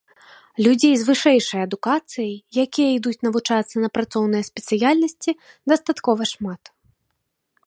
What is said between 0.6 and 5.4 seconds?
Людзей з вышэйшай адукацыяй, якія ідуць навучацца на працоўныя спецыяльнасці